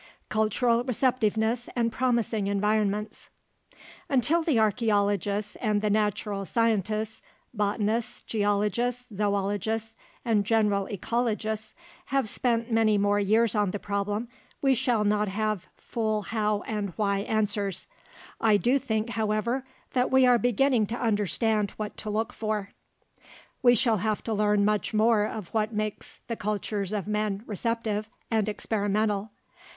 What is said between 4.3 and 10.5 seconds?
the archeologists and the natural scientists botanists, geologists, zoologists, and